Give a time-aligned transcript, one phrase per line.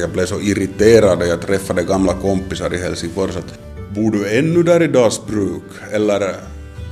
[0.00, 3.58] Jag blev så irriterad när jag träffade gamla kompisar i Helsingfors att
[3.94, 6.34] bor du ännu där i Dalsbruk eller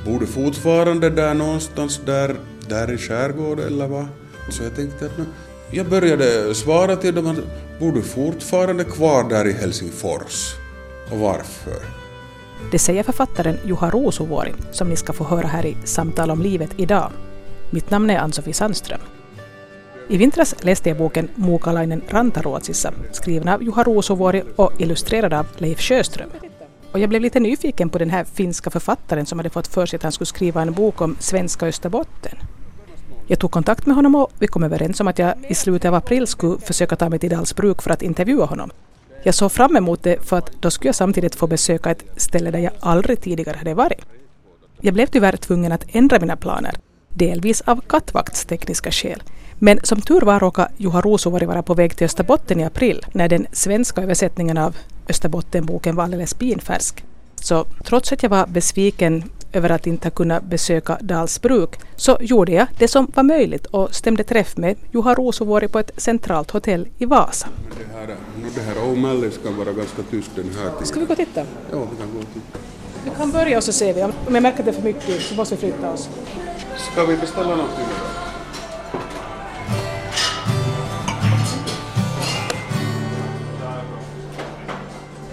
[0.04, 2.36] bor du fortfarande där någonstans där,
[2.68, 4.06] där i skärgården eller vad?
[4.50, 5.24] Så jag tänkte att nu,
[5.70, 10.54] jag började svara till dem att bor du fortfarande kvar där i Helsingfors?
[11.10, 11.76] Och varför?
[12.70, 16.70] Det säger författaren Juha Rosuvuori som ni ska få höra här i Samtal om livet
[16.76, 17.12] idag.
[17.70, 19.00] Mitt namn är Ann-Sofie Sandström.
[20.08, 25.80] I vintras läste jag boken Mukalainen rantaruotsissa skriven av Juha Ruusuvuori och illustrerad av Leif
[25.80, 26.28] Sjöström.
[26.92, 29.96] Och jag blev lite nyfiken på den här finska författaren som hade fått för sig
[29.96, 32.38] att han skulle skriva en bok om svenska Österbotten.
[33.26, 35.94] Jag tog kontakt med honom och vi kom överens om att jag i slutet av
[35.94, 38.70] april skulle försöka ta mig till Dalsbruk för att intervjua honom.
[39.22, 42.50] Jag såg fram emot det för att då skulle jag samtidigt få besöka ett ställe
[42.50, 44.04] där jag aldrig tidigare hade varit.
[44.80, 46.74] Jag blev tyvärr tvungen att ändra mina planer,
[47.08, 49.22] delvis av kattvaktstekniska skäl.
[49.58, 53.28] Men som tur var råkade Juha Rosuvuori vara på väg till Österbotten i april när
[53.28, 54.76] den svenska översättningen av
[55.08, 57.04] Österbottenboken var alldeles pinfärsk.
[57.40, 62.66] Så trots att jag var besviken över att inte kunna besöka Dalsbruk så gjorde jag
[62.78, 67.04] det som var möjligt och stämde träff med Juha Rosuvuori på ett centralt hotell i
[67.04, 67.48] Vasa.
[67.78, 68.16] Det här,
[68.54, 70.86] det här O'Malley ska vara ganska tyst den här tiden.
[70.86, 71.40] Ska vi gå och titta?
[71.72, 72.58] Ja, vi kan gå och titta.
[73.04, 74.02] Vi kan börja och så ser vi.
[74.02, 76.08] Om jag märker att det är för mycket så måste vi flytta oss.
[76.92, 77.84] Ska vi beställa någonting?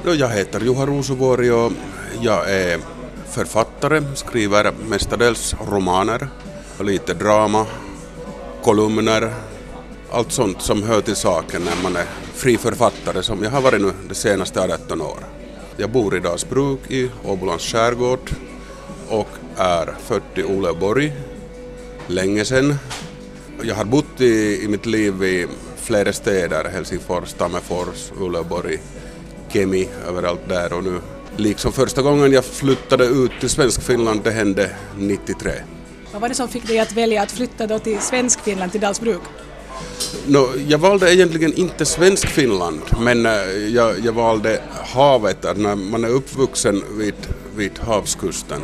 [0.06, 1.72] Jag heter Juha Rosuvuori och
[2.22, 2.80] jag är eh,
[3.30, 6.28] författare, skriver mestadels romaner,
[6.80, 7.66] lite drama,
[8.64, 9.34] kolumner,
[10.12, 13.82] allt sånt som hör till saken när man är fri författare som jag har varit
[13.82, 15.24] nu de senaste 18 åren.
[15.78, 18.32] Jag bor i Dalsbruk i Åbolands skärgård
[19.10, 21.14] och är född i Uleåborg
[22.08, 22.76] länge sedan.
[23.62, 28.80] Jag har bott i, i mitt liv i flera städer, Helsingfors, Tammerfors, Uleåborg,
[29.54, 31.00] Kemi, överallt där och nu
[31.38, 35.52] liksom första gången jag flyttade ut till Svenskfinland det hände 93.
[36.12, 39.22] Vad var det som fick dig att välja att flytta då till Svenskfinland, till Dalsbruk?
[40.28, 43.32] No, jag valde egentligen inte Svenskfinland men eh,
[43.74, 44.62] jag, jag valde
[44.94, 47.16] havet, att när man är uppvuxen vid,
[47.56, 48.62] vid havskusten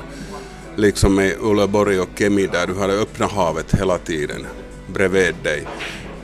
[0.75, 4.45] liksom i Uleåborg och Kemi där du har det öppna havet hela tiden
[4.93, 5.67] bredvid dig.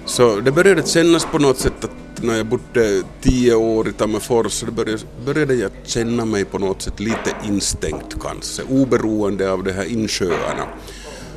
[0.06, 4.52] Så det började kännas på något sätt att när jag bodde tio år i Tammerfors
[4.52, 9.72] så började, började jag känna mig på något sätt lite instängt kanske, oberoende av de
[9.72, 10.68] här insjöarna.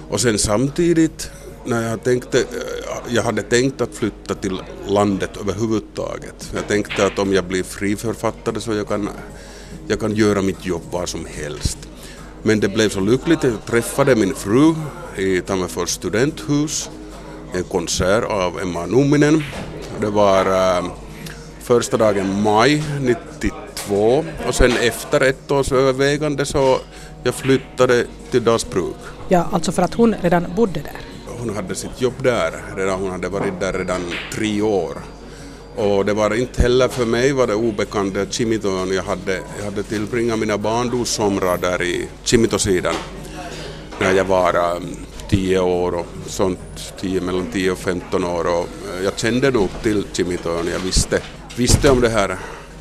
[0.08, 1.30] Och sen samtidigt
[1.64, 2.44] när jag tänkte,
[3.08, 6.52] jag hade tänkt att flytta till landet överhuvudtaget.
[6.54, 9.08] Jag tänkte att om jag blir friförfattare så jag kan
[9.90, 11.78] jag kan göra mitt jobb var som helst.
[12.42, 14.74] Men det blev så lyckligt, jag träffade min fru
[15.16, 16.90] i Tammerfors studenthus,
[17.54, 19.42] en konsert av Emma Numminen
[20.00, 20.47] det var
[20.78, 20.84] äh,
[21.62, 26.78] första dagen maj 92 och sen efter ett års övervägande så
[27.22, 28.97] jag flyttade till Dalsbruk.
[29.28, 31.00] Ja, alltså för att hon redan bodde där?
[31.38, 34.00] Hon hade sitt jobb där redan, hon hade varit där redan
[34.34, 34.97] tre år.
[35.76, 39.64] Och det var inte heller för mig var det obekant det Chimiton jag hade, jag
[39.64, 42.94] hade tillbringat mina barndomssomrar där i Chimitosidan
[44.00, 44.97] när jag var um,
[45.28, 49.68] 10 år och sånt, 10, mellan 10 och 15 år och eh, jag kände nog
[49.82, 51.22] till Kimitoön, jag visste,
[51.56, 52.36] visste om det här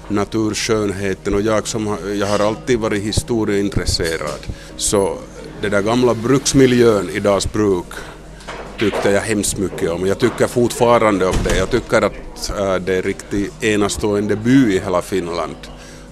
[0.07, 4.39] naturskönheten och jag som jag har alltid varit historieintresserad
[4.77, 5.17] så
[5.61, 7.85] den där gamla bruksmiljön i Dalsbruk
[8.79, 10.07] tyckte jag hemskt mycket om.
[10.07, 11.57] Jag tycker fortfarande om det.
[11.57, 15.55] Jag tycker att eh, det är riktigt enastående by i hela Finland.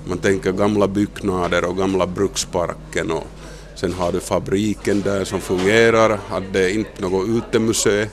[0.07, 3.27] Man tänker gamla byggnader och gamla bruksparken och
[3.75, 8.07] Sen har du fabriken där som fungerar, att det är inte något utemuseum,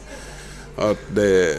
[0.77, 1.57] att det,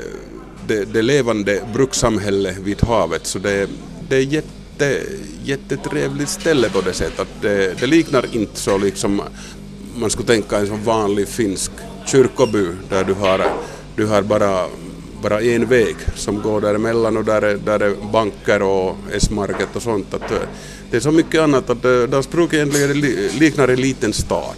[0.68, 3.28] det, det levande brukssamhället vid havet.
[3.28, 3.70] Så det,
[4.10, 5.02] det är jätte,
[5.44, 7.20] jättetrevligt ställe på det sättet.
[7.20, 9.22] Att det, det liknar inte så liksom
[9.96, 11.72] man skulle tänka en sån vanlig finsk
[12.06, 13.46] kyrkoby där du har,
[13.96, 14.66] du har bara,
[15.22, 19.82] bara en väg som går däremellan och där är, där är banker och S-market och
[19.82, 20.14] sånt.
[20.14, 20.32] Att
[20.94, 22.92] det är så mycket annat att eh, Dalsbruk egentligen
[23.40, 24.56] liknar en liten stad.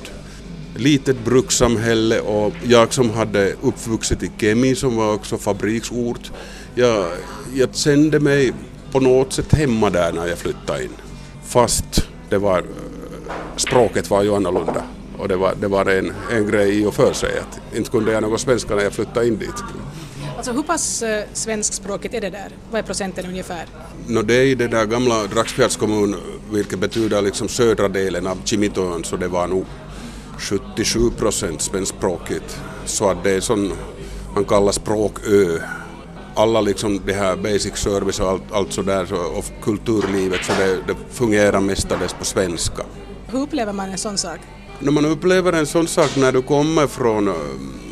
[0.75, 6.31] Litet brukssamhälle och jag som hade uppvuxit i Kemi som var också fabriksort,
[6.73, 7.11] jag,
[7.53, 8.53] jag kände mig
[8.91, 10.89] på något sätt hemma där när jag flyttade in.
[11.45, 12.65] Fast det var, eh,
[13.55, 14.83] språket var ju annorlunda
[15.17, 18.11] och det var, det var en, en grej i och för sig att inte kunde
[18.11, 19.63] jag något svenska när jag flyttade in dit.
[20.45, 22.51] Alltså hur pass eh, svenskspråkigt är det där?
[22.71, 23.65] Vad är procenten ungefär?
[24.07, 26.15] No, det är i den där gamla Dragsfjärds kommun,
[26.51, 29.65] vilket betyder liksom södra delen av Chimitoön, så det var nog
[30.37, 32.59] 77 procent svenskspråkigt.
[32.85, 33.73] Så att det är sån,
[34.35, 35.59] man kallar språkö.
[36.35, 40.75] alla liksom det här basic service och allt, allt sådär så, och kulturlivet så det,
[40.87, 42.83] det fungerar mestadels på svenska.
[43.27, 44.39] Hur upplever man en sån sak?
[44.79, 47.33] När man upplever en sån sak när du kommer från, eh,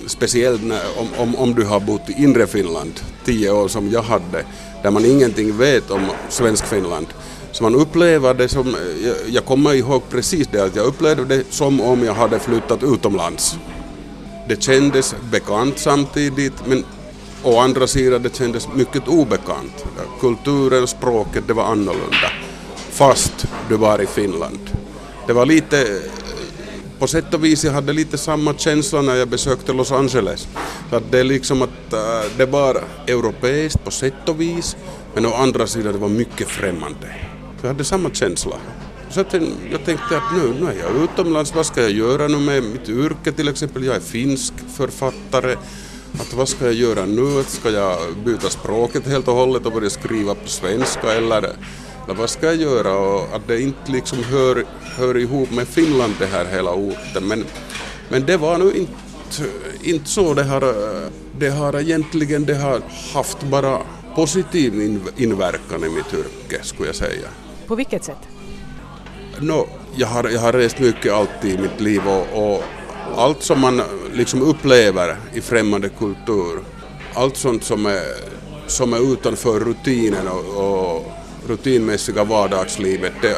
[0.08, 4.02] speciellt när, om, om, om du har bott i inre Finland tio år som jag
[4.02, 4.46] hade,
[4.84, 7.08] där man ingenting vet om svensk Finland,
[7.52, 11.44] så man upplever det som, jag, jag kommer ihåg precis det, att jag upplevde det
[11.50, 13.56] som om jag hade flyttat utomlands.
[14.48, 16.86] Det kändes bekant samtidigt, men
[17.44, 19.86] å andra sidan det kändes mycket obekant.
[20.20, 22.32] Kulturen språket, det var annorlunda.
[22.90, 24.60] Fast du var i Finland.
[25.28, 26.02] Det var lite,
[27.04, 30.48] på sätt och vis, jag hade lite samma känsla när jag besökte Los Angeles.
[30.90, 32.00] Så att det är liksom att äh,
[32.38, 34.76] det var europeiskt på sätt och vis,
[35.14, 37.16] men å andra sidan det var mycket främmande.
[37.62, 38.56] Jag hade samma känsla.
[39.10, 39.34] Så att
[39.72, 42.90] jag tänkte att nu, nu är jag utomlands, vad ska jag göra nu med mitt
[42.90, 43.84] yrke till exempel?
[43.84, 45.56] Jag är finsk författare.
[46.20, 47.44] Att vad ska jag göra nu?
[47.48, 51.56] Ska jag byta språket helt och hållet och börja skriva på svenska eller
[52.08, 52.98] vad ska jag göra?
[52.98, 54.66] Och att det inte liksom hör,
[54.98, 57.28] hör ihop med Finland det här hela orten.
[57.28, 57.46] Men,
[58.10, 59.44] men det var nu inte,
[59.84, 60.34] inte så.
[60.34, 60.74] Det har,
[61.40, 62.82] det har egentligen det har
[63.14, 63.80] haft bara
[64.16, 67.28] positiv inverkan i mitt yrke skulle jag säga.
[67.68, 68.18] På vilket sätt?
[69.40, 72.64] No, jag, har, jag har rest mycket alltid i mitt liv och, och
[73.16, 73.82] allt som man
[74.14, 76.60] liksom upplever i främmande kultur,
[77.14, 78.04] allt sånt som är,
[78.68, 81.12] som är utanför rutinen och, och
[81.48, 83.38] rutinmässiga vardagslivet, det,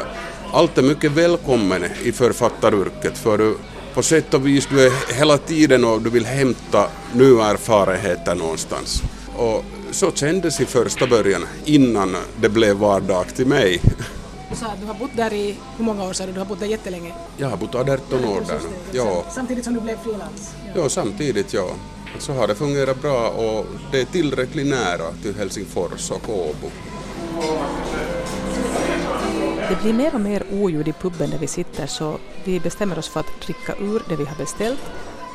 [0.52, 3.56] allt är mycket välkommen i författaryrket för du,
[3.94, 9.02] på sätt och vis du är hela tiden och du vill hämta nya erfarenheter någonstans.
[9.36, 13.80] Och så kändes i första början innan det blev vardag till mig.
[14.50, 16.32] Du sa att du har bott där i, hur många år sa du?
[16.32, 17.12] Du har bott där jättelänge?
[17.36, 18.98] Jag har bott 18 år där nu.
[18.98, 19.24] Ja.
[19.30, 20.54] Samtidigt som du blev frilans?
[20.74, 20.82] Ja.
[20.82, 21.70] ja, samtidigt ja.
[22.18, 26.70] Så har det fungerat bra och det är tillräckligt nära till Helsingfors och Åbo.
[29.68, 33.08] Det blir mer och mer oljud i puben där vi sitter så vi bestämmer oss
[33.08, 34.80] för att dricka ur det vi har beställt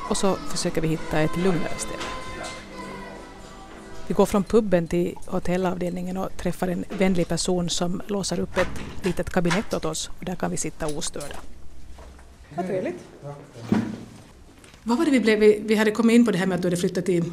[0.09, 2.03] och så försöker vi hitta ett lugnare ställe.
[4.07, 9.05] Vi går från puben till hotellavdelningen och träffar en vänlig person som låser upp ett
[9.05, 11.35] litet kabinett åt oss och där kan vi sitta ostörda.
[12.55, 12.99] Vad trevligt.
[14.83, 15.39] Vad var det vi blev?
[15.39, 17.31] Vi hade kommit in på det här med att du hade flyttat till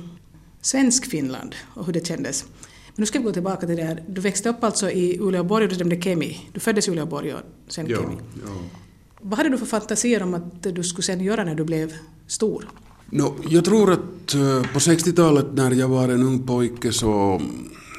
[0.60, 2.44] svensk Finland och hur det kändes.
[2.98, 4.02] Nu ska vi gå tillbaka till det här.
[4.08, 6.50] Du växte upp alltså i Uleåborg och du nämnde Kemi.
[6.52, 8.16] Du föddes i Uleåborg och sen ja, Kemi.
[8.46, 8.50] Ja.
[9.20, 11.92] Vad hade du för fantasier om att du skulle sen göra när du blev
[12.26, 12.68] stor?
[13.10, 17.42] No, jag tror att eh, på 60-talet när jag var en ung pojke så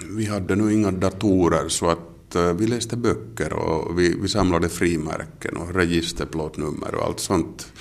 [0.09, 4.69] vi hade nog inga datorer så att eh, vi läste böcker och vi, vi samlade
[4.69, 7.71] frimärken och registerplåtnummer och allt sånt.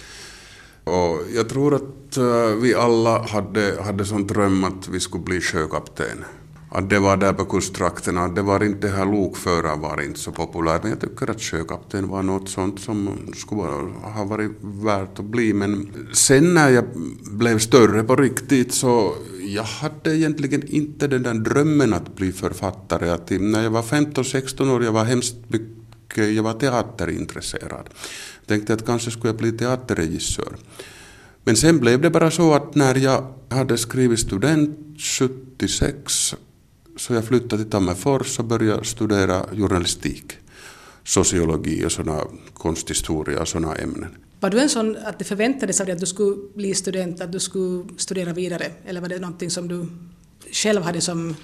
[0.84, 5.40] Och jag tror att eh, vi alla hade, hade sån dröm att vi skulle bli
[5.40, 6.24] sjökapten
[6.70, 8.28] att det var där på kusttrakterna.
[8.28, 12.08] Det var inte det här lokförare var inte så populärt, men jag tycker att sjökapten
[12.08, 13.62] var något sånt som skulle
[14.02, 15.52] ha varit värt att bli.
[15.52, 16.84] Men sen när jag
[17.30, 23.10] blev större på riktigt så jag hade egentligen inte den där drömmen att bli författare.
[23.10, 27.88] Att när jag var 15-16 år, jag var hemskt mycket, jag var teaterintresserad.
[28.40, 30.56] Jag tänkte att kanske skulle jag bli teaterregissör.
[31.44, 36.34] Men sen blev det bara så att när jag hade skrivit student 76
[36.98, 40.32] så jag flyttade till Tammerfors och började studera journalistik,
[41.04, 42.24] sociologi och såna
[42.54, 44.10] konsthistoria och sådana ämnen.
[44.40, 47.32] Var du en sån att det förväntades av dig att du skulle bli student, att
[47.32, 48.66] du skulle studera vidare?
[48.86, 49.86] Eller var det någonting som du
[50.52, 51.36] själv hade som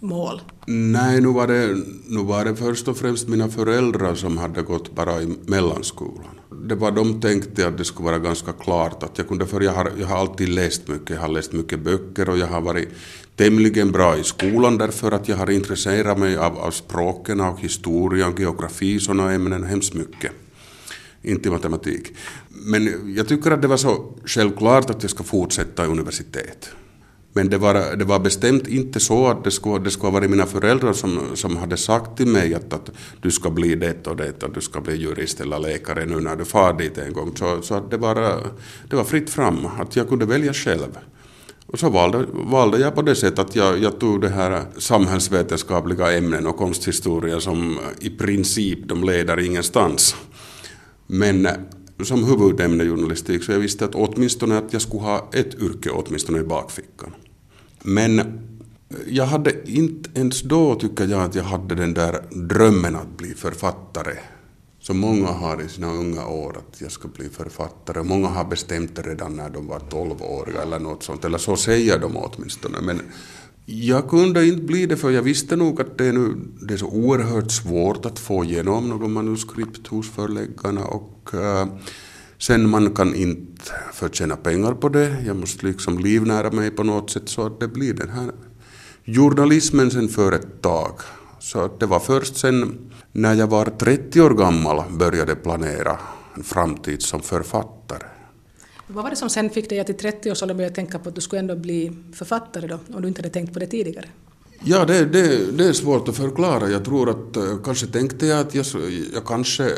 [0.00, 0.40] mål?
[0.66, 4.94] Nej, nu var, det, nu var det först och främst mina föräldrar som hade gått
[4.94, 6.40] bara i mellanskolan.
[6.68, 9.72] Det var de tänkte att det skulle vara ganska klart att jag kunde, för jag
[9.72, 12.88] har, jag har alltid läst mycket, jag har läst mycket böcker och jag har varit
[13.36, 18.28] tämligen bra i skolan därför att jag har intresserat mig av, av språken och historia
[18.28, 20.32] och geografi, sådana ämnen hemskt mycket.
[21.22, 22.12] Inte matematik.
[22.48, 26.70] Men jag tycker att det var så självklart att jag ska fortsätta i universitet.
[27.34, 30.30] Men det var, det var bestämt inte så att det skulle, det skulle ha varit
[30.30, 34.16] mina föräldrar som, som hade sagt till mig att, att du ska bli det och
[34.16, 37.36] det, att du ska bli jurist eller läkare nu när du far dit en gång.
[37.36, 38.14] Så, så att det, var,
[38.88, 40.98] det var fritt fram, att jag kunde välja själv.
[41.72, 46.12] Och så valde, valde jag på det sättet att jag, jag tog det här samhällsvetenskapliga
[46.12, 50.16] ämnen och konsthistoria som i princip de leder ingenstans.
[51.06, 51.52] Men eh,
[52.02, 56.38] som huvudämne journalistik så jag visste att åtminstone att jag skulle ha ett yrke åtminstone
[56.38, 57.14] i bakfickan.
[57.82, 58.26] Men eh,
[59.08, 63.34] jag hade inte ens då tycker jag att jag hade den där drömmen att bli
[63.34, 64.14] författare
[64.82, 68.02] som många har i sina unga år att jag ska bli författare.
[68.02, 71.98] Många har bestämt det redan när de var 12-åriga eller något sånt, eller så säger
[71.98, 72.80] de åtminstone.
[72.80, 73.00] Men
[73.66, 76.78] Jag kunde inte bli det för jag visste nog att det är, nu, det är
[76.78, 81.66] så oerhört svårt att få igenom något manuskript hos förläggarna och uh,
[82.38, 85.16] sen man kan inte förtjäna pengar på det.
[85.26, 88.32] Jag måste liksom livnära mig på något sätt så att det blir den här
[89.06, 90.92] journalismen sen för ett tag.
[91.42, 92.78] Så det var först sen
[93.12, 95.98] när jag var 30 år gammal började planera
[96.36, 98.06] en framtid som författare.
[98.86, 101.20] Vad var det som sen fick dig att i 30-årsåldern börja tänka på att du
[101.20, 104.08] skulle ändå bli författare då, om du inte hade tänkt på det tidigare?
[104.64, 106.68] Ja, det, det, det är svårt att förklara.
[106.68, 108.66] Jag tror att uh, kanske tänkte jag att jag,
[109.14, 109.70] jag kanske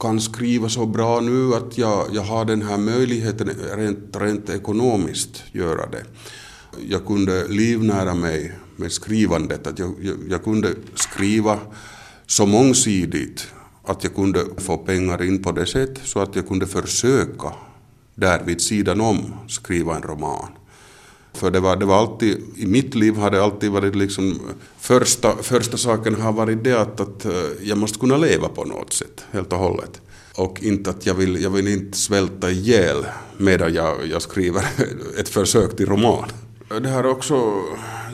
[0.00, 5.42] kan skriva så bra nu att jag, jag har den här möjligheten rent, rent ekonomiskt
[5.52, 6.04] göra det.
[6.88, 11.58] Jag kunde livnära mig med skrivandet, att jag, jag, jag kunde skriva
[12.26, 13.46] så mångsidigt
[13.84, 17.52] att jag kunde få pengar in på det sätt så att jag kunde försöka
[18.14, 20.48] där vid sidan om skriva en roman.
[21.34, 24.40] För det var, det var alltid, i mitt liv har det alltid varit liksom,
[24.78, 28.92] första, första saken har varit det att, att eh, jag måste kunna leva på något
[28.92, 30.00] sätt, helt och hållet.
[30.34, 34.64] Och inte att jag vill, jag vill inte svälta ihjäl medan jag, jag skriver
[35.18, 36.28] ett försök till roman.
[36.80, 37.34] Det här också,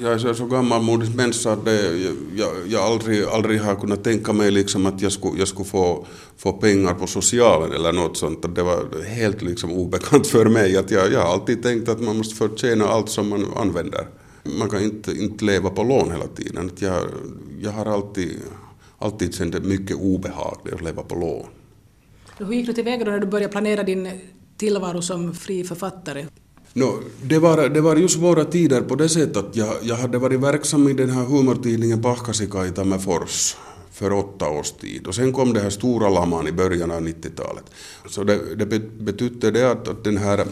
[0.03, 1.99] jag är så gammalmodig människa att det,
[2.37, 6.07] jag, jag aldrig, aldrig har kunnat tänka mig liksom att jag skulle, jag skulle få,
[6.37, 8.55] få pengar på socialen eller något sånt.
[8.55, 10.77] Det var helt liksom obekant för mig.
[10.77, 14.07] Att jag, jag har alltid tänkt att man måste förtjäna allt som man använder.
[14.59, 16.67] Man kan inte, inte leva på lån hela tiden.
[16.67, 17.03] Att jag,
[17.61, 18.37] jag har alltid,
[18.99, 21.47] alltid känt mycket obehag att leva på lån.
[22.39, 24.11] Hur gick du tillväga då när du började planera din
[24.57, 26.27] tillvaro som fri författare?
[26.79, 30.19] No, det, var, det var ju svåra tider på det sättet att jag, jag hade
[30.19, 33.57] varit verksam i den här humortidningen Pahkasika i Tammerfors
[33.93, 35.07] för åtta års tid.
[35.07, 37.65] Och sen kom det här stora laman i början av 90-talet.
[38.09, 38.67] Så det, det
[38.99, 40.47] betydde det att, att den här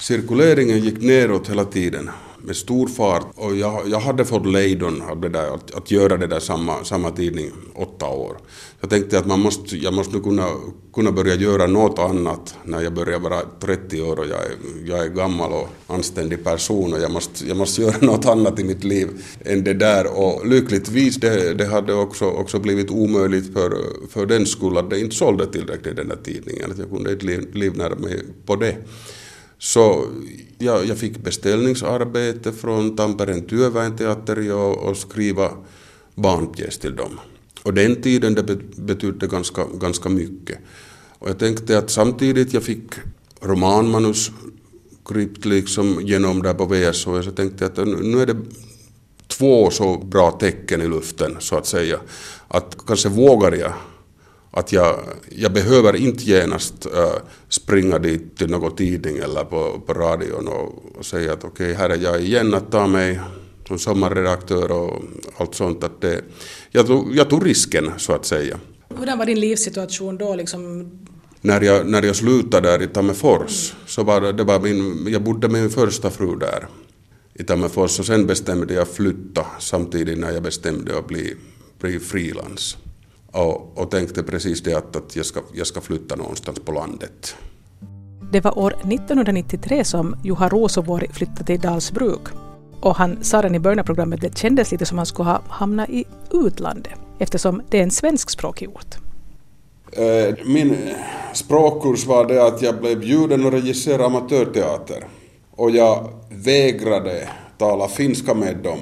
[0.00, 2.10] cirkuleringen gick neråt hela tiden
[2.44, 6.16] med stor fart och jag, jag hade fått lejdon av det där, att, att göra
[6.16, 8.36] det där samma, samma tidning åtta år.
[8.80, 10.48] Jag tänkte att man måste, jag måste kunna,
[10.94, 14.52] kunna börja göra något annat när jag börjar vara 30 år och jag är,
[14.86, 18.64] jag är gammal och anständig person och jag måste, jag måste göra något annat i
[18.64, 19.08] mitt liv
[19.44, 23.72] än det där och lyckligtvis det, det hade också, också blivit omöjligt för,
[24.10, 27.58] för den skull att det inte sålde tillräckligt den där tidningen, att jag kunde inte
[27.58, 28.76] livnära mig på det.
[29.64, 30.06] Så
[30.58, 35.50] jag, jag fick beställningsarbete från Tampereen työväenteatteri och, och skriva
[36.14, 37.20] barnpjäs till dem.
[37.62, 38.42] Och den tiden det
[38.76, 40.58] betydde ganska, ganska mycket.
[41.18, 42.92] Och jag tänkte att samtidigt jag fick
[43.40, 48.36] romanmanuskript liksom genom där på VSO, så tänkte jag att nu är det
[49.26, 52.00] två så bra tecken i luften så att säga.
[52.48, 53.72] Att kanske vågar jag
[54.56, 57.12] att jag, jag behöver inte genast äh,
[57.48, 61.74] springa dit till någon tidning eller på, på radion och, och säga att okej, okay,
[61.74, 63.20] här är jag igen att ta mig
[63.68, 65.02] som sommarredaktör och
[65.36, 65.84] allt sånt.
[65.84, 66.20] Att det,
[66.70, 68.60] jag, tog, jag tog risken så att säga.
[68.98, 70.34] Hur var din livssituation då?
[70.34, 70.90] Liksom?
[71.40, 73.86] När, jag, när jag slutade där i Tammerfors, mm.
[73.86, 76.66] så var det, det var min, jag bodde med min första fru där
[77.34, 81.34] i Tammerfors och sen bestämde jag flytta samtidigt när jag bestämde att bli,
[81.80, 82.76] bli frilans
[83.34, 87.36] och, och tänkte precis det att, att jag, ska, jag ska flytta någonstans på landet.
[88.32, 92.20] Det var år 1993 som Juha Rosovuori flyttade till Dalsbruk.
[92.80, 95.06] Och han sa redan i början av programmet att det kändes lite som att han
[95.06, 98.96] skulle ha hamnat i utlandet eftersom det är en svenskspråkig ort.
[99.92, 100.76] Eh, min
[101.34, 105.06] språkkurs var det att jag blev bjuden att regissera amatörteater.
[105.50, 108.78] Och jag vägrade tala finska med dem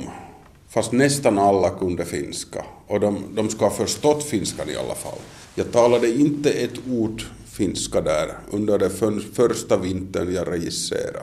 [0.68, 2.64] fast nästan alla kunde finska.
[2.92, 5.18] Och de, de ska ha förstått finskan i alla fall.
[5.54, 11.22] Jag talade inte ett ord finska där under den för, första vintern jag registrerade.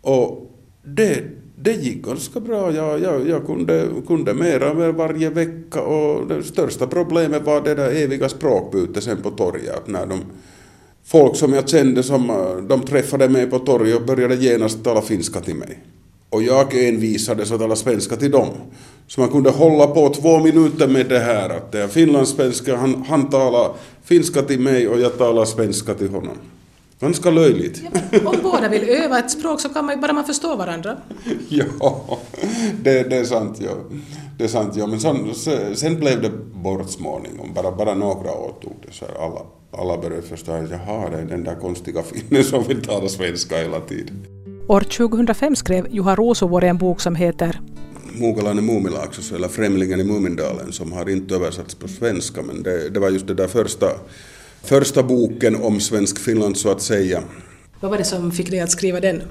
[0.00, 0.50] Och
[0.84, 1.24] det,
[1.56, 2.72] det gick ganska bra.
[2.72, 7.74] Jag, jag, jag kunde, kunde mera med varje vecka och det största problemet var det
[7.74, 9.86] där eviga språkbytet sen på torget.
[9.86, 10.20] När de,
[11.04, 12.26] folk som jag kände som
[12.68, 15.78] de träffade mig på torget och började genast tala finska till mig
[16.30, 18.48] och jag envisades att tala svenska till dem.
[19.06, 23.04] Så man kunde hålla på två minuter med det här att det är finlandssvenska, han,
[23.08, 23.72] han talar
[24.04, 26.36] finska till mig och jag talar svenska till honom.
[27.00, 27.82] Ganska löjligt.
[28.10, 30.96] Ja, om båda vill öva ett språk så kan man ju bara man förstå varandra.
[31.48, 32.18] ja,
[32.82, 33.58] det, det, är sant.
[33.60, 33.70] Ja.
[34.38, 34.86] Det är sant, ja.
[34.86, 35.34] Men sen,
[35.74, 37.54] sen blev det bort småningom.
[37.54, 38.92] Bara, bara några år tog det.
[38.92, 39.40] Så alla,
[39.82, 43.56] alla började förstå att jaha, det är den där konstiga finnen som vill tala svenska
[43.56, 44.37] hela tiden.
[44.70, 47.60] År 2005 skrev Juha Rosovuori en bok som heter
[48.20, 53.00] Muukalainen muumilaaksossa eller Främlingen i Mumindalen som har inte översatts på svenska men det, det
[53.00, 53.86] var just det där första,
[54.62, 57.22] första boken om svensk Finland så att säga.
[57.80, 59.22] Vad var det som fick dig att skriva den?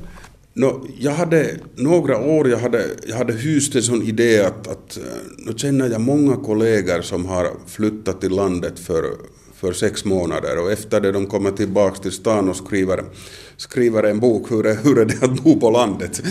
[0.53, 4.99] No, jag hade några år, jag hade, jag hade hyst en sån idé att, att
[5.37, 9.03] nu känner jag många kollegor som har flyttat till landet för,
[9.57, 10.57] för sex månader.
[10.57, 13.03] Och efter det de kommer tillbaka till stan och skriver,
[13.57, 16.21] skriver en bok hur är, hur är det att bo på landet.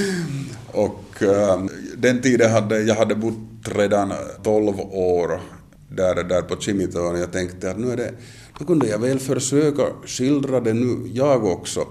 [0.73, 1.64] Och äh,
[1.97, 5.40] den tiden hade jag hade bott redan 12 år
[5.88, 7.14] där, där på Chimiton.
[7.14, 8.14] Och jag tänkte att nu är det,
[8.61, 11.87] nu kunde jag väl försöka skildra det nu jag också.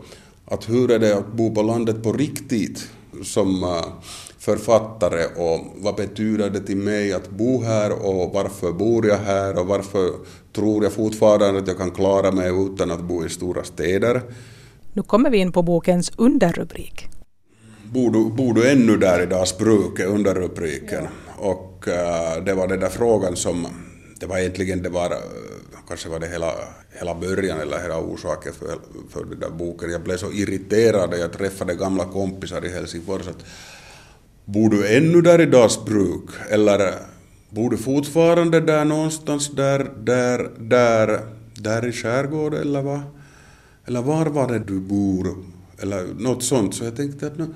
[0.46, 2.90] Att hur är det att bo på landet på riktigt
[3.24, 3.86] som äh,
[4.46, 9.60] författare och vad betyder det till mig att bo här och varför bor jag här
[9.60, 10.12] och varför
[10.54, 14.22] tror jag fortfarande att jag kan klara mig utan att bo i stora städer.
[14.94, 17.08] Nu kommer vi in på bokens underrubrik.
[17.84, 21.04] Bor du, bor du ännu där i Dalsbruk är underrubriken.
[21.04, 21.50] Ja.
[21.50, 23.68] Och äh, det var den där frågan som,
[24.20, 25.14] det var egentligen, det var
[25.88, 26.54] kanske var det hela,
[27.00, 28.78] hela början eller hela orsaken för,
[29.10, 29.92] för den där boken.
[29.92, 33.46] Jag blev så irriterad när jag träffade gamla kompisar i Helsingfors att
[34.46, 36.94] bor du ännu där i Dalsbruk eller
[37.50, 41.20] bor du fortfarande där någonstans där, där, där,
[41.54, 43.02] där i skärgården eller vad?
[43.86, 45.36] Eller var var det du bor?
[45.78, 46.76] Eller något sånt.
[46.76, 47.48] Så jag tänkte att nu,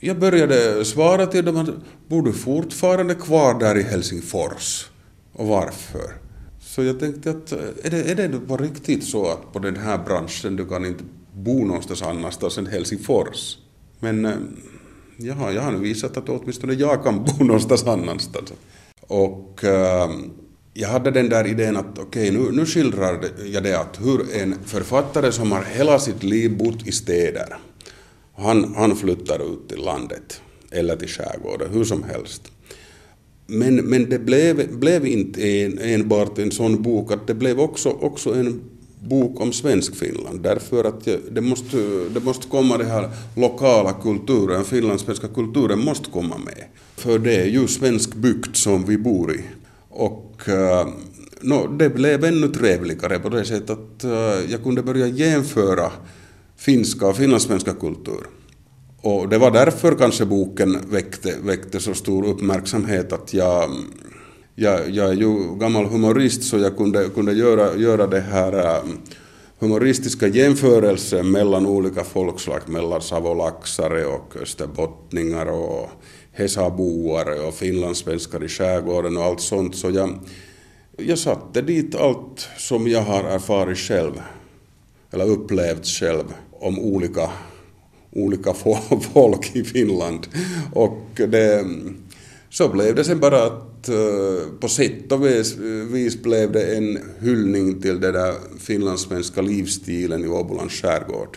[0.00, 1.70] jag började svara till dem att
[2.08, 4.86] bor du fortfarande kvar där i Helsingfors?
[5.32, 6.12] Och varför?
[6.60, 9.98] Så jag tänkte att är det, är det på riktigt så att på den här
[9.98, 11.04] branschen du kan inte
[11.34, 13.58] bo någonstans annanstans än Helsingfors?
[14.00, 14.32] Men eh,
[15.16, 18.52] jaha, jag har nu visat att åtminstone jag kan bo någonstans annanstans.
[19.00, 20.10] Och äh,
[20.74, 24.36] jag hade den där idén att okej, okay, nu, nu skildrar jag det att hur
[24.36, 27.56] en författare som har hela sitt liv bott i städer,
[28.34, 32.42] han, han flyttar ut till landet eller till skärgården, hur som helst.
[33.46, 37.88] Men, men det blev, blev inte en, enbart en sån bok, att det blev också,
[37.88, 38.60] också en
[39.08, 41.76] bok om Svensk-Finland därför att det måste,
[42.14, 46.64] det måste komma den här lokala kulturen, finlandssvenska kulturen måste komma med.
[46.96, 49.40] För det är ju svensk bygd som vi bor i.
[49.88, 50.88] Och eh,
[51.40, 55.92] no, det blev ännu trevligare på det sättet att eh, jag kunde börja jämföra
[56.56, 58.26] finska och finlandssvenska kultur.
[59.00, 63.84] Och det var därför kanske boken väckte, väckte så stor uppmärksamhet att jag, mm,
[64.58, 68.98] jag, jag är ju gammal humorist så jag kunde, kunde göra, göra det här um,
[69.58, 75.90] humoristiska jämförelser mellan olika folkslag, mellan savolaxare och österbottningar och
[76.32, 79.76] hesaboare och finlandssvenskar i skärgården och allt sånt.
[79.76, 80.18] Så jag,
[80.96, 84.22] jag satte dit allt som jag har erfarit själv,
[85.10, 87.30] eller upplevt själv, om olika
[88.16, 88.54] olika
[89.12, 90.26] folk i Finland.
[90.72, 91.64] Och det,
[92.50, 96.76] så blev det sen bara att eh, på sätt och vis, eh, vis blev det
[96.76, 101.36] en hyllning till den där finlandssvenska livsstilen i Åbolands skärgård.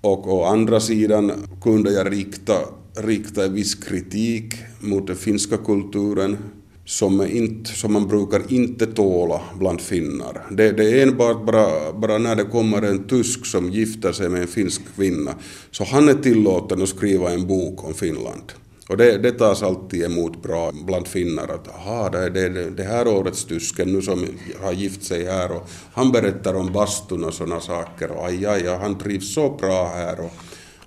[0.00, 2.58] Och å andra sidan kunde jag rikta,
[2.96, 6.36] rikta en viss kritik mot den finska kulturen
[6.84, 10.46] som, inte, som man brukar inte tåla bland finnar.
[10.50, 14.42] Det, det, är enbart bara, bara när det kommer en tysk som gifter sig med
[14.42, 15.34] en finsk kvinna,
[15.70, 18.52] så han är tillåten att skriva en bok om Finland.
[18.88, 22.82] Och det, det tas alltid emot bra bland finnar att aha, det är det, det
[22.82, 24.26] här årets tysken nu som
[24.62, 28.68] har gift sig här och han berättar om bastun och sådana saker och aj, aj,
[28.68, 30.32] aj han trivs så bra här och,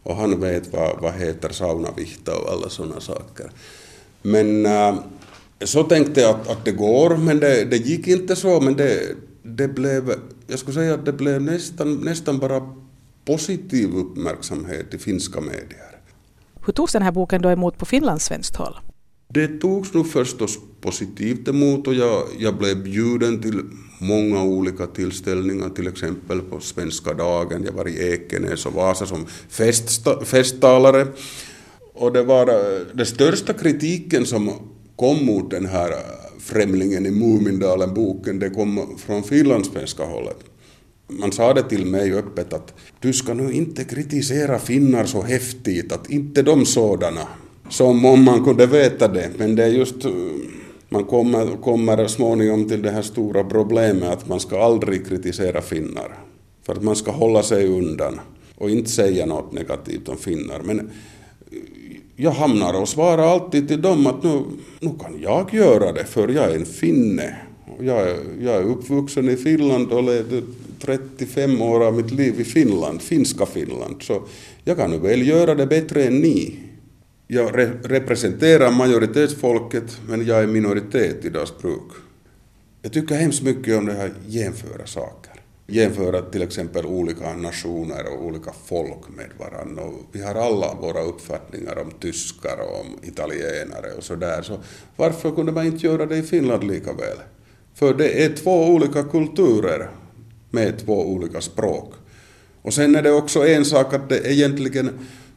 [0.04, 3.52] och han vet vad, vad heter saunavihta och alla sådana saker.
[4.22, 4.96] Men äh,
[5.64, 8.62] så tänkte jag att, att det går, men det, det gick inte så.
[8.62, 10.14] Men det, det blev,
[10.48, 12.74] jag skulle säga att det blev nästan, nästan bara
[13.26, 15.97] positiv uppmärksamhet i finska medier.
[16.68, 18.80] Hur togs den här boken då emot på finlandssvenskt håll?
[19.34, 23.62] Det togs nog förstås positivt emot och jag, jag blev bjuden till
[24.00, 27.64] många olika tillställningar, till exempel på Svenska dagen.
[27.66, 31.08] Jag var i Ekenäs och Vasa som feststa, festtalare.
[31.94, 34.52] Och det var eh, den största kritiken som
[34.96, 35.98] kom mot den här eh,
[36.40, 40.38] främlingen i Mumindalen-boken, det kom från finlandssvenska hållet.
[41.08, 45.92] Man sa det till mig öppet att du ska nu inte kritisera finnar så häftigt,
[45.92, 47.28] att inte de sådana.
[47.70, 50.12] Som om man kunde veta det, men det är just eh,
[50.90, 56.18] man kommer, kommer småningom till det här stora problemet att man ska aldrig kritisera finnar.
[56.64, 58.20] För att man ska hålla sig undan
[58.56, 60.60] och inte säga något negativt om finnar.
[60.64, 60.86] Men eh,
[62.16, 64.44] jag hamnar och svarar alltid till dem att nu,
[64.80, 67.36] nu kan jag göra det för jag är en finne.
[67.80, 70.42] Jag är, jag är uppvuxen i Finland och levde
[70.82, 73.96] 35 år av mitt liv i Finland, finska Finland.
[74.02, 74.24] Så
[74.64, 76.60] jag kan väl göra det bättre än ni.
[77.28, 81.92] Jag re representerar majoritetsfolket men jag är minoritet i deras bruk.
[82.82, 85.34] Jag tycker hemskt mycket om det här jämföra saker.
[85.70, 89.84] jämföra till exempel olika nationer och olika folk med varandra.
[89.84, 94.42] Och vi har alla våra uppfattningar om tyskar och om italienare och sådär.
[94.42, 94.60] Så
[94.96, 97.18] varför kunde man inte göra det i Finland lika väl?
[97.74, 99.90] För det är två olika kulturer
[100.52, 101.94] med två olika språk.
[102.62, 104.90] Och sen är det också en sak att det är egentligen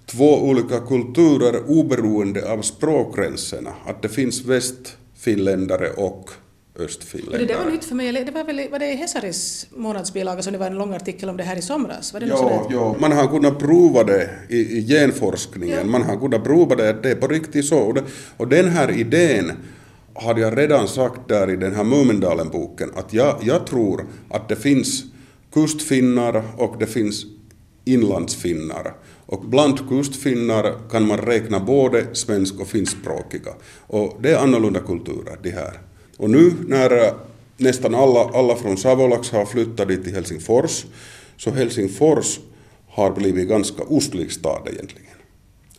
[0.07, 3.70] två olika kulturer oberoende av språkgränserna.
[3.87, 6.31] Att det finns västfinländare och
[6.79, 7.44] östfinländare.
[7.44, 8.12] Det var nytt för mig.
[8.12, 11.37] Det var, väl, var det i Hesaris månadsbilaga som det var en lång artikel om
[11.37, 12.12] det här i somras?
[12.12, 15.79] Var det ja, ja, man har kunnat prova det i, i genforskningen.
[15.79, 15.85] Ja.
[15.85, 17.79] Man har kunnat prova det att det är på riktigt så.
[17.79, 18.03] Och, det,
[18.37, 19.53] och den här idén
[20.21, 24.57] hade jag redan sagt där i den här Mumindalen-boken att jag, jag tror att det
[24.57, 25.05] finns
[25.53, 27.25] kustfinnar och det finns
[27.85, 28.95] inlandsfinnar.
[29.27, 33.51] Och bland kustfinnar kan man räkna både svensk och finskspråkiga.
[33.87, 35.81] Och det är annorlunda kulturer, de här.
[36.17, 37.13] Och nu när eh,
[37.57, 40.87] nästan alla, alla från Savolax har flyttat dit till Helsingfors,
[41.37, 42.39] så Helsingfors
[42.89, 45.07] har blivit ganska ostlig stad egentligen.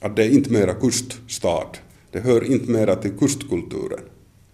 [0.01, 1.67] Att det är inte mera kuststad.
[2.11, 3.99] Det hör inte mera till kustkulturen.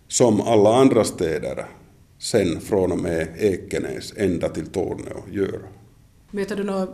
[0.07, 1.65] Som alla andra städer
[2.19, 5.59] sen från och med Ekenäs ända till Torneå gör.
[6.31, 6.87] Möter du några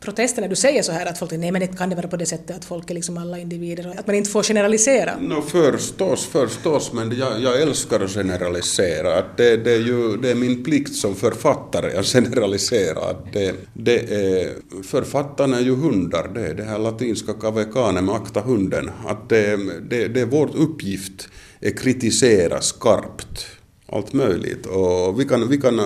[0.00, 2.16] protester när du säger så här att folk nej men det kan det vara på
[2.16, 5.18] det sättet att folk är liksom alla individer att man inte får generalisera?
[5.20, 9.18] No, förstås, förstås, men jag, jag älskar att generalisera.
[9.18, 13.10] Att det, det, är ju, det är min plikt som författare att generalisera.
[13.10, 18.40] Att det, det är, författarna är ju hundar, det är det här latinska kavekanem, akta
[18.40, 18.90] hunden.
[19.06, 19.56] Att det,
[19.90, 21.28] det, det är vår uppgift
[21.60, 23.46] Eh, kritisera skarpt
[23.86, 25.80] allt möjligt och vi kan, vi kan,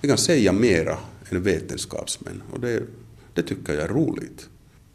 [0.00, 0.98] vi kan säga mera
[1.30, 2.82] än vetenskapsmän och det
[3.36, 4.48] det tycker jag är roligt.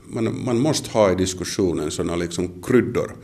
[0.08, 3.16] Man, man måste ha i diskussionen sådana liksom kryddor.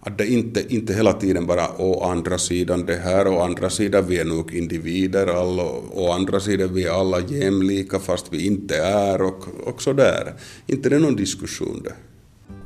[0.00, 4.06] Att det inte, inte hela tiden bara å andra sidan det här, å andra sidan
[4.06, 8.76] vi är nog individer alla, å andra sidan vi är alla jämlika fast vi inte
[8.76, 10.34] är och, och sådär.
[10.66, 11.94] Inte det är någon diskussion det.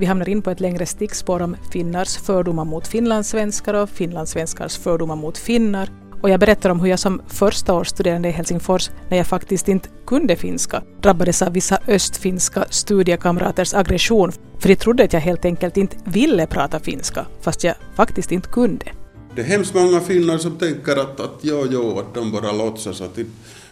[0.00, 5.16] Vi hamnar in på ett längre stickspår om finnars fördomar mot finlandssvenskar och finlandssvenskars fördomar
[5.16, 5.90] mot finnar
[6.22, 9.88] och jag berättar om hur jag som första årsstuderande i Helsingfors, när jag faktiskt inte
[10.06, 15.76] kunde finska, drabbades av vissa östfinska studiekamraters aggression, för de trodde att jag helt enkelt
[15.76, 18.86] inte ville prata finska, fast jag faktiskt inte kunde.
[19.34, 23.00] Det är hemskt många finnar som tänker att, att jo, jo, att de bara låtsas
[23.00, 23.16] att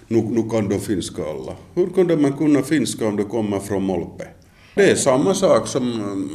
[0.08, 1.52] nu, nu kan de finska alla.
[1.74, 4.24] Hur kunde man kunna finska om du kommer från Molpe?
[4.78, 6.30] Det är samma sak som mm,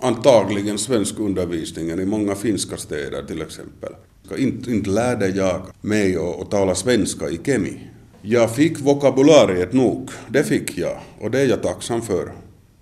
[0.00, 3.92] antagligen svenskundervisningen i många finska städer till exempel.
[4.36, 7.80] Inte, inte lärde jag mig att tala svenska i kemi.
[8.22, 12.32] Jag fick vokabulariet nog, det fick jag och det är jag tacksam för.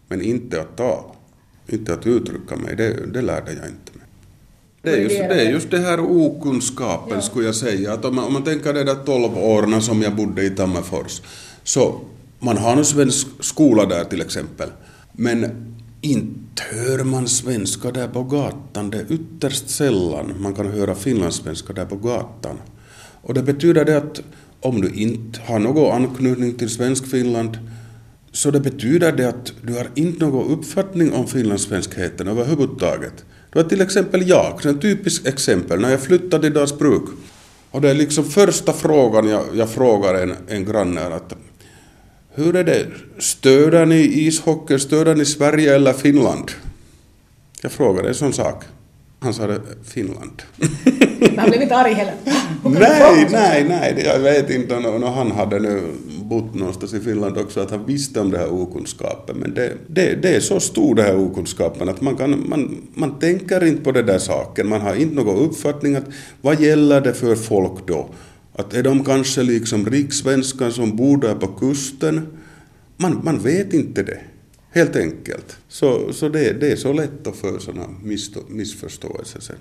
[0.09, 1.05] Men inte att tala,
[1.67, 4.07] inte att uttrycka mig, det, det lärde jag inte mig.
[4.83, 7.21] Det är, just, det är just det här okunskapen ja.
[7.21, 7.93] skulle jag säga.
[7.93, 11.23] Att om man, om man tänker de där tolv åren som jag bodde i Tammerfors.
[11.65, 12.01] Så
[12.39, 14.69] man har en svensk skola där till exempel.
[15.21, 15.47] Men
[16.01, 21.73] inte hör man svenska där på gatan, det är ytterst sällan man kan höra finlandssvenska
[21.73, 22.57] där på gatan.
[23.23, 24.21] Och det betyder det att
[24.61, 27.59] om du inte har någon anknytning till Svenskfinland
[28.33, 33.25] så det betyder det att du har inte någon uppfattning om finlandssvenskheten överhuvudtaget.
[33.53, 37.05] Det var till exempel jag, ett typiskt exempel, när jag flyttade till Dalsbruk.
[37.71, 41.33] Och det är liksom första frågan jag, jag frågar en, en granne att
[42.38, 42.87] hur är det,
[43.18, 46.51] stöder ni ishockey, stöder ni Sverige eller Finland?
[47.62, 48.64] Jag frågade en sån sak.
[49.20, 50.42] Han sa Finland.
[51.37, 52.14] Han blev inte arg heller?
[52.62, 55.83] nej, nej, nej, jag vet inte om han hade nu
[56.22, 59.37] bott någonstans i Finland också, att han visste om det här okunskapen.
[59.37, 63.18] Men det, det, det är så stor den här okunskapen att man, kan, man, man
[63.18, 64.68] tänker inte på den där saken.
[64.68, 66.05] Man har inte någon uppfattning att
[66.40, 68.09] vad gäller det för folk då?
[68.59, 72.38] Att är de kanske liksom rikssvenskar som bor där på kusten?
[72.97, 74.21] Man, man vet inte det,
[74.71, 75.57] helt enkelt.
[75.68, 77.88] Så, så det, det är så lätt att få sådana
[78.49, 79.57] missförståelser sen.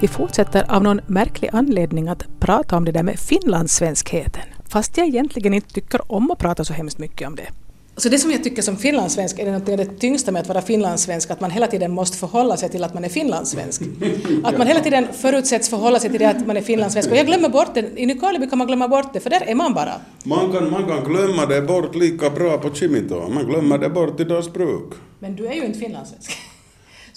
[0.00, 4.42] Vi fortsätter av någon märklig anledning att prata om det där med finlandssvenskheten.
[4.68, 7.61] Fast jag egentligen inte tycker om att prata så hemskt mycket om det.
[8.02, 11.30] Så det som jag tycker som finlandssvensk är det, det tyngsta med att vara finlandssvensk,
[11.30, 13.82] att man hela tiden måste förhålla sig till att man är finlandssvensk.
[14.44, 17.10] Att man hela tiden förutsätts förhålla sig till det att man är finlandssvensk.
[17.10, 19.54] Och jag glömmer bort det, i Nykarleby kan man glömma bort det, för där är
[19.54, 19.92] man bara.
[20.24, 24.20] Man kan, man kan glömma det bort lika bra på Kimito, man glömmer det bort
[24.20, 24.92] i Dalsbruk.
[25.18, 26.32] Men du är ju inte finlandssvensk.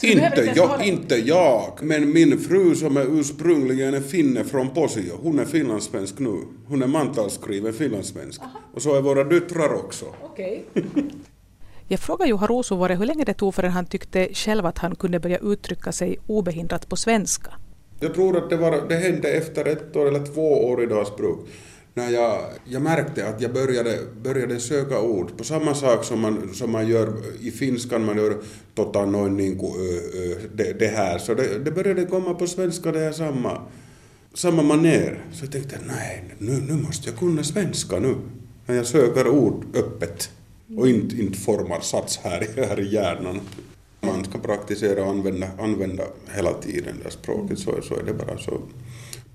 [0.03, 5.39] Inte jag, inte jag, men min fru som är ursprungligen en finne från Posio, hon
[5.39, 6.41] är finlandssvensk nu.
[6.67, 8.41] Hon är mantalsskriven finlandssvensk.
[8.41, 8.59] Aha.
[8.73, 10.05] Och så är våra döttrar också.
[10.33, 10.59] Okay.
[11.87, 15.19] Jag frågade Juha Rosuvuori hur länge det tog förrän han tyckte själv att han kunde
[15.19, 17.53] börja uttrycka sig obehindrat på svenska.
[17.99, 21.39] Jag tror att det, var, det hände efter ett år eller två år i Dalsbruk
[21.95, 26.53] när jag, jag märkte att jag började, började söka ord på samma sak som man,
[26.53, 28.37] som man gör i finskan, man gör
[28.73, 29.73] tota noin niin kuin,
[30.53, 33.61] det, det här, så det, det började komma på svenska det här samma,
[34.33, 35.25] samma maner.
[35.33, 38.15] Så jag tänkte, nej, nu, nu måste jag kunna svenska nu,
[38.65, 40.29] när jag söker ord öppet
[40.77, 43.39] och inte, inte formar sats här, här i hjärnan.
[44.01, 46.03] Man ska praktisera och använda, använda
[46.35, 48.61] hela tiden det språket, så, så är det bara så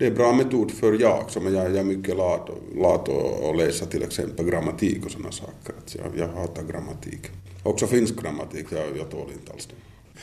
[0.01, 3.85] det är bra metod för jag som jag, jag är mycket lat, lat att läsa
[3.85, 5.73] till exempel grammatik och sådana saker.
[5.77, 7.19] Att jag, jag hatar grammatik.
[7.63, 9.75] Också finsk grammatik, jag, jag tål inte alls det.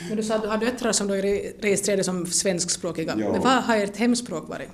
[0.09, 1.23] Men du sa att du har döttrar som du
[1.61, 3.17] registrerade som svenskspråkiga.
[3.19, 3.33] Ja.
[3.33, 4.69] Men vad har ert hemspråk varit?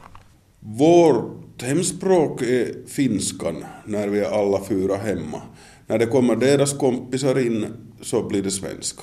[0.60, 5.42] Vårt hemspråk är finskan när vi är alla fyra hemma.
[5.86, 7.66] När det kommer deras kompisar in
[8.00, 9.02] så blir det svenska.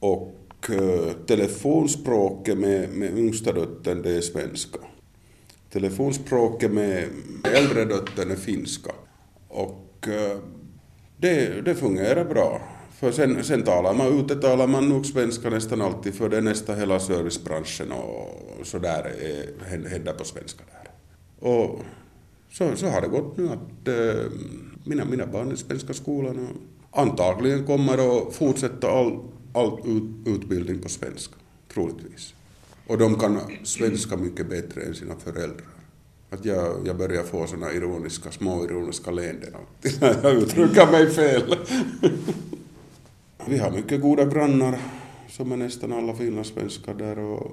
[0.00, 0.34] Och
[0.70, 4.78] uh, telefonspråket med, med yngsta dottern det är svenska
[5.72, 7.08] telefonspråket med
[7.44, 8.90] äldre dottern är finska.
[9.48, 10.38] Och eh,
[11.16, 12.60] det, det fungerar bra.
[12.98, 16.74] För sen, sen talar man ute talar man nog svenska nästan alltid för det nästa
[16.74, 20.90] hela servicebranschen och så där eh, händer på svenska där.
[21.50, 21.80] Och
[22.50, 24.30] så, så har det gått nu att äh,
[24.84, 27.92] mina, mina barn i svenska skolan och antagligen kommer
[28.28, 29.18] att fortsätta all,
[29.52, 31.34] all ut, utbildning på svenska,
[31.74, 32.34] troligtvis.
[32.88, 35.66] Och de kan svenska mycket bättre än sina föräldrar.
[36.30, 41.10] Att jag, jag börjar få såna ironiska, små ironiska leenden alltid när jag uttrycker mig
[41.10, 41.56] fel.
[43.46, 44.78] Vi har mycket goda grannar
[45.28, 47.52] som är nästan alla finlandssvenskar där och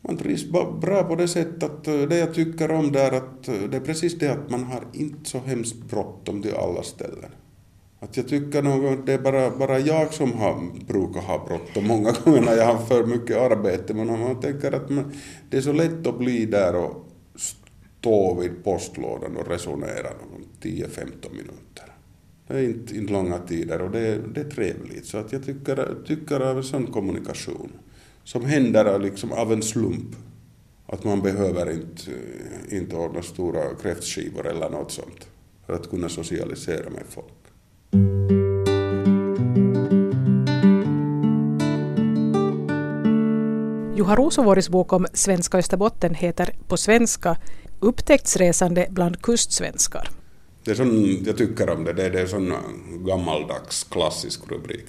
[0.00, 0.44] man trivs
[0.80, 3.80] bra på det sättet att eh, det jag tycker om där att eh, det är
[3.80, 7.30] precis det att man har inte så hemskt bråttom till alla ställen.
[8.02, 11.86] Att jag tycker nog att det är bara, bara jag som har, brukar ha bråttom
[11.86, 13.94] många gånger när jag har för mycket arbete.
[13.94, 15.12] Men om man tänker att man,
[15.50, 20.08] det är så lätt att bli där och stå vid postlådan och resonera
[20.62, 21.94] 10-15 minuter.
[22.46, 25.06] Det är inte, inte långa tider och det, det är trevligt.
[25.06, 27.72] Så att jag tycker, tycker av en sån kommunikation
[28.24, 30.16] som händer liksom av en slump.
[30.86, 32.10] Att man behöver inte,
[32.76, 35.28] inte ordna stora kräftskivor eller något sånt
[35.66, 37.32] för att kunna socialisera med folk.
[44.02, 47.36] Juha Rosovuoris bok om svenska Österbotten heter på svenska
[47.80, 50.08] Upptäcktsresande bland kustsvenskar.
[50.64, 52.54] Det är sån, jag tycker om det, det är en sån
[53.06, 54.84] gammaldags klassisk rubrik.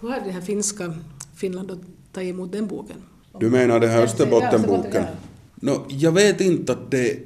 [0.00, 0.94] Hur har det här finska
[1.36, 2.96] Finland tagit emot den boken?
[3.40, 5.04] Du menar den här Österbottenboken?
[5.54, 7.18] No, jag vet inte att det,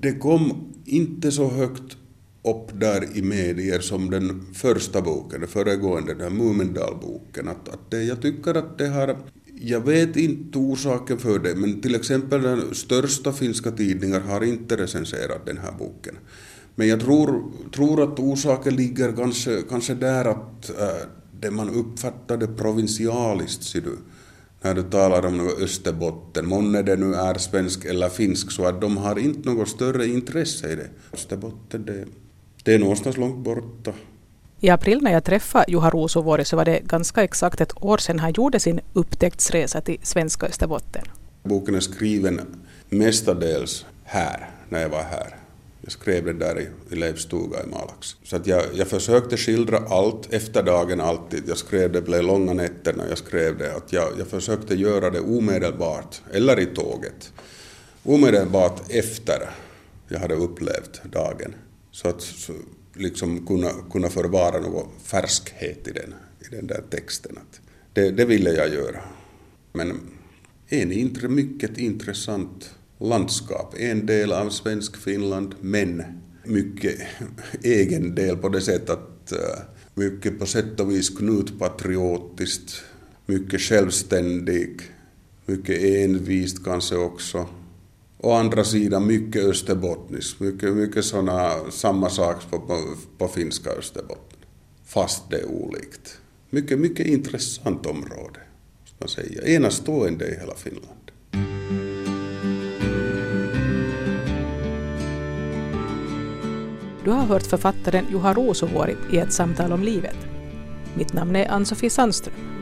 [0.00, 1.96] det kom inte så högt
[2.44, 7.48] upp där i medier som den första boken, den föregående, den här Mumindalboken.
[7.48, 9.16] Att, att det, jag tycker att det har...
[9.60, 14.76] Jag vet inte orsaken för det, men till exempel den största finska tidningar har inte
[14.76, 16.18] recenserat den här boken.
[16.74, 21.08] Men jag tror, tror att orsaken ligger kanske, kanske där att äh,
[21.40, 23.98] det man uppfattade provinsialiskt, ser du,
[24.62, 28.96] när du talar om Österbotten, månne det nu är svensk eller finsk, så att de
[28.96, 30.90] har inte något större intresse i det.
[31.12, 32.04] Österbotten, det
[32.64, 33.92] det är någonstans långt borta.
[34.60, 38.18] I april när jag träffade Juha Rosovuori så var det ganska exakt ett år sedan
[38.18, 41.04] han gjorde sin upptäcktsresa till svenska Österbotten.
[41.42, 42.40] Boken är skriven
[42.88, 45.36] mestadels här, när jag var här.
[45.80, 48.16] Jag skrev den där i, i Leifs stuga i Malax.
[48.24, 51.42] Så att jag, jag försökte skildra allt efter dagen alltid.
[51.46, 53.76] Jag skrev det, blev långa nätter när jag skrev det.
[53.76, 57.32] Att jag, jag försökte göra det omedelbart, eller i tåget.
[58.04, 59.50] Omedelbart efter
[60.08, 61.54] jag hade upplevt dagen.
[62.02, 62.52] Så att så,
[62.94, 67.38] liksom kunna, kunna förvara någon färskhet i den, i den där texten.
[67.38, 67.60] Att
[67.92, 69.00] det, det ville jag göra.
[69.72, 70.00] Men
[70.68, 76.02] en intre, mycket intressant landskap, en del av svensk Finland, men
[76.44, 76.98] mycket
[77.62, 79.58] egen del på det sättet att eh,
[79.94, 82.82] mycket på sätt och vis knutpatriotiskt,
[83.26, 84.80] mycket självständig,
[85.46, 87.48] mycket envist kanske också
[88.20, 92.78] Å andra sidan mycket österbottniskt, mycket, mycket såna, samma sak på, på,
[93.18, 94.38] på finska Österbotten.
[94.84, 96.18] Fast det är olikt.
[96.50, 98.40] Mycket, mycket intressant område,
[98.84, 99.42] ska man säga.
[99.42, 101.10] Enastående i hela Finland.
[107.04, 110.16] Du har hört författaren Juha Ruusuvuori i ett samtal om livet.
[110.94, 112.57] Mitt namn är Ann-Sofie Sandström.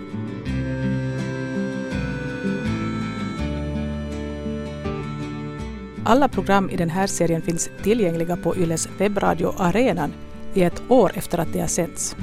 [6.08, 10.12] Alla program i den här serien finns tillgängliga på Yles webbradio Arenan
[10.54, 12.16] i ett år efter att de har sänts.